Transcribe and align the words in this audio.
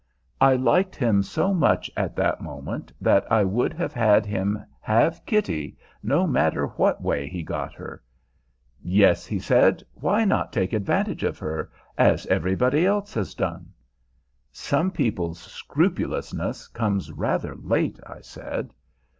I 0.41 0.55
liked 0.55 0.95
him 0.95 1.21
so 1.21 1.53
much 1.53 1.91
at 1.95 2.15
that 2.15 2.41
moment 2.41 2.91
that 2.99 3.31
I 3.31 3.43
would 3.43 3.71
have 3.73 3.93
had 3.93 4.25
him 4.25 4.65
have 4.79 5.23
Kitty, 5.27 5.77
no 6.01 6.25
matter 6.25 6.65
what 6.65 7.03
way 7.03 7.27
he 7.27 7.43
got 7.43 7.75
her. 7.75 8.01
"Yes," 8.81 9.27
he 9.27 9.37
said; 9.37 9.83
"why 9.93 10.25
not 10.25 10.51
take 10.51 10.73
advantage 10.73 11.21
of 11.21 11.37
her, 11.37 11.69
as 11.99 12.25
everybody 12.25 12.83
else 12.83 13.13
has 13.13 13.35
done?" 13.35 13.73
"Some 14.51 14.89
people's 14.89 15.39
scrupulousness 15.39 16.67
comes 16.67 17.11
rather 17.11 17.55
late," 17.55 17.99
I 18.03 18.21
said. 18.21 18.73